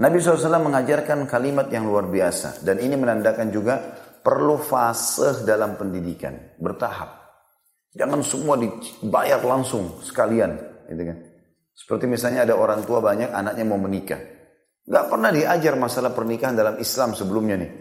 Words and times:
Nabi 0.00 0.16
SAW 0.16 0.64
mengajarkan 0.64 1.28
kalimat 1.28 1.68
yang 1.68 1.84
luar 1.84 2.08
biasa. 2.08 2.64
Dan 2.64 2.80
ini 2.80 2.96
menandakan 2.96 3.52
juga 3.52 3.76
perlu 4.24 4.56
fase 4.56 5.44
dalam 5.44 5.76
pendidikan. 5.76 6.56
Bertahap. 6.56 7.20
Jangan 7.92 8.24
semua 8.24 8.56
dibayar 8.56 9.44
langsung 9.44 10.00
sekalian. 10.00 10.56
Gitu 10.88 11.02
kan. 11.04 11.18
Seperti 11.76 12.04
misalnya 12.08 12.48
ada 12.48 12.56
orang 12.56 12.80
tua 12.88 13.04
banyak 13.04 13.28
anaknya 13.28 13.64
mau 13.68 13.76
menikah. 13.76 14.20
Gak 14.88 15.06
pernah 15.12 15.28
diajar 15.28 15.76
masalah 15.76 16.16
pernikahan 16.16 16.56
dalam 16.56 16.80
Islam 16.80 17.12
sebelumnya 17.12 17.60
nih. 17.60 17.72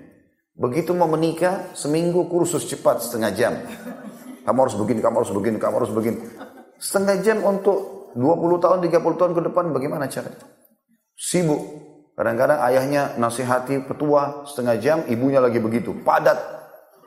Begitu 0.60 0.92
mau 0.92 1.08
menikah, 1.08 1.72
seminggu 1.72 2.28
kursus 2.28 2.68
cepat 2.68 3.00
setengah 3.00 3.32
jam. 3.32 3.54
Kamu 4.44 4.60
harus 4.60 4.76
begini, 4.76 5.00
kamu 5.00 5.24
harus 5.24 5.32
begini, 5.32 5.56
kamu 5.56 5.76
harus 5.80 5.94
begini. 5.96 6.20
Setengah 6.76 7.16
jam 7.24 7.40
untuk 7.48 8.12
20 8.20 8.60
tahun, 8.60 8.84
30 8.84 9.20
tahun 9.20 9.32
ke 9.40 9.42
depan 9.52 9.72
bagaimana 9.72 10.12
caranya? 10.12 10.44
Sibuk. 11.16 11.64
Kadang-kadang 12.20 12.60
ayahnya 12.68 13.16
nasihati 13.16 13.88
petua 13.88 14.43
setengah 14.43 14.75
jam, 14.84 14.98
ibunya 15.07 15.39
lagi 15.39 15.64
begitu. 15.64 15.96
Padat. 16.04 16.36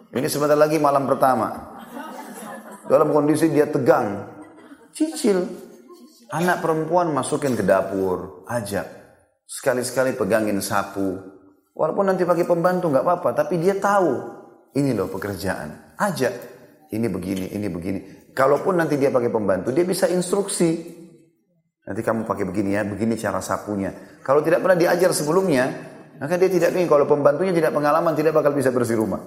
Ini 0.08 0.24
sebentar 0.24 0.56
lagi 0.56 0.80
malam 0.80 1.04
pertama. 1.04 1.52
Dalam 2.88 3.12
kondisi 3.12 3.52
dia 3.52 3.68
tegang. 3.68 4.24
Cicil. 4.96 5.44
Anak 6.32 6.64
perempuan 6.64 7.12
masukin 7.12 7.52
ke 7.52 7.60
dapur. 7.60 8.48
Ajak. 8.48 8.88
Sekali-sekali 9.44 10.16
pegangin 10.16 10.64
sapu. 10.64 11.20
Walaupun 11.76 12.08
nanti 12.08 12.24
pakai 12.24 12.48
pembantu 12.48 12.88
nggak 12.88 13.04
apa-apa. 13.04 13.36
Tapi 13.36 13.60
dia 13.60 13.76
tahu. 13.76 14.16
Ini 14.72 14.96
loh 14.96 15.12
pekerjaan. 15.12 15.92
Ajak. 16.00 16.32
Ini 16.88 17.12
begini, 17.12 17.52
ini 17.52 17.68
begini. 17.68 18.00
Kalaupun 18.32 18.80
nanti 18.80 18.96
dia 18.96 19.12
pakai 19.12 19.28
pembantu, 19.28 19.76
dia 19.76 19.84
bisa 19.84 20.08
instruksi. 20.08 20.72
Nanti 21.84 22.00
kamu 22.00 22.24
pakai 22.24 22.48
begini 22.48 22.80
ya, 22.80 22.88
begini 22.88 23.20
cara 23.20 23.44
sapunya. 23.44 23.92
Kalau 24.22 24.40
tidak 24.40 24.62
pernah 24.62 24.78
diajar 24.78 25.10
sebelumnya, 25.10 25.66
maka 26.22 26.38
dia 26.38 26.46
tidak 26.46 26.70
ingin. 26.78 26.86
Kalau 26.86 27.10
pembantunya 27.10 27.50
tidak 27.50 27.74
pengalaman, 27.74 28.14
tidak 28.14 28.38
bakal 28.38 28.54
bisa 28.54 28.70
bersih 28.70 28.94
rumah. 29.02 29.18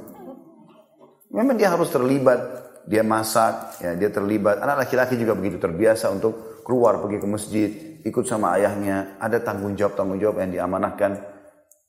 Memang 1.36 1.60
dia 1.60 1.68
harus 1.68 1.92
terlibat, 1.92 2.40
dia 2.88 3.04
masak, 3.04 3.84
ya, 3.84 3.92
dia 4.00 4.08
terlibat. 4.08 4.64
Anak 4.64 4.88
laki-laki 4.88 5.20
juga 5.20 5.36
begitu 5.36 5.60
terbiasa 5.60 6.08
untuk 6.16 6.64
keluar 6.64 7.04
pergi 7.04 7.20
ke 7.20 7.28
masjid, 7.28 7.70
ikut 8.08 8.24
sama 8.24 8.56
ayahnya. 8.56 9.20
Ada 9.20 9.44
tanggung 9.44 9.76
jawab 9.76 10.00
tanggung 10.00 10.16
jawab 10.16 10.40
yang 10.40 10.56
diamanahkan. 10.56 11.12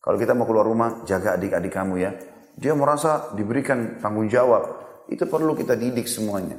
Kalau 0.02 0.18
kita 0.18 0.34
mau 0.34 0.50
keluar 0.50 0.66
rumah, 0.66 1.06
jaga 1.06 1.38
adik-adik 1.38 1.70
kamu 1.70 1.94
ya. 2.02 2.10
Dia 2.58 2.74
merasa 2.74 3.30
diberikan 3.38 4.02
tanggung 4.02 4.26
jawab. 4.26 4.82
Itu 5.06 5.30
perlu 5.30 5.54
kita 5.54 5.78
didik 5.78 6.10
semuanya. 6.10 6.58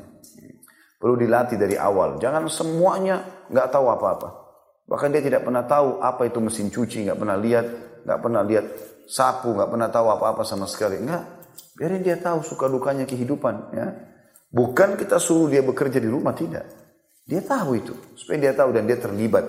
Perlu 0.96 1.20
dilatih 1.20 1.60
dari 1.60 1.76
awal. 1.76 2.16
Jangan 2.24 2.48
semuanya 2.48 3.44
nggak 3.52 3.68
tahu 3.68 3.92
apa-apa. 3.92 4.47
Bahkan 4.88 5.12
dia 5.12 5.20
tidak 5.20 5.44
pernah 5.44 5.68
tahu 5.68 6.00
apa 6.00 6.32
itu 6.32 6.40
mesin 6.40 6.72
cuci, 6.72 7.12
nggak 7.12 7.20
pernah 7.20 7.36
lihat, 7.36 7.66
nggak 8.08 8.20
pernah 8.24 8.42
lihat 8.48 8.66
sapu, 9.04 9.52
nggak 9.52 9.68
pernah 9.68 9.92
tahu 9.92 10.08
apa-apa 10.08 10.48
sama 10.48 10.64
sekali. 10.64 11.04
Enggak, 11.04 11.28
biarin 11.76 12.02
dia 12.04 12.16
tahu 12.16 12.40
suka 12.40 12.72
dukanya 12.72 13.04
kehidupan. 13.04 13.76
Ya, 13.76 13.88
bukan 14.48 14.96
kita 14.96 15.20
suruh 15.20 15.52
dia 15.52 15.60
bekerja 15.60 16.00
di 16.00 16.08
rumah 16.08 16.32
tidak. 16.32 16.64
Dia 17.28 17.44
tahu 17.44 17.76
itu, 17.76 17.92
supaya 18.16 18.48
dia 18.48 18.54
tahu 18.56 18.72
dan 18.72 18.88
dia 18.88 18.96
terlibat. 18.96 19.44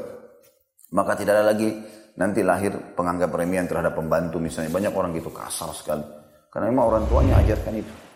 Maka 0.91 1.15
tidak 1.15 1.39
ada 1.39 1.55
lagi 1.55 1.71
nanti 2.19 2.43
lahir 2.43 2.75
penganggap 2.99 3.31
remeh 3.31 3.63
terhadap 3.71 3.95
pembantu 3.95 4.43
misalnya. 4.43 4.75
Banyak 4.75 4.91
orang 4.91 5.15
gitu 5.15 5.31
kasar 5.31 5.71
sekali. 5.71 6.03
Karena 6.51 6.75
memang 6.75 6.91
orang 6.91 7.05
tuanya 7.07 7.39
ajarkan 7.39 7.79
itu. 7.79 8.08